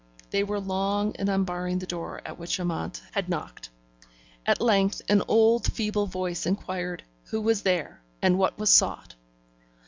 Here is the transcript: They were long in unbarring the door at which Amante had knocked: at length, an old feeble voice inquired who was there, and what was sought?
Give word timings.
They 0.31 0.43
were 0.43 0.59
long 0.59 1.13
in 1.19 1.29
unbarring 1.29 1.77
the 1.77 1.85
door 1.85 2.23
at 2.25 2.39
which 2.39 2.59
Amante 2.59 3.03
had 3.11 3.29
knocked: 3.29 3.69
at 4.47 4.59
length, 4.59 5.03
an 5.07 5.21
old 5.27 5.71
feeble 5.71 6.07
voice 6.07 6.47
inquired 6.47 7.03
who 7.25 7.39
was 7.39 7.61
there, 7.61 8.01
and 8.19 8.39
what 8.39 8.57
was 8.57 8.71
sought? 8.71 9.13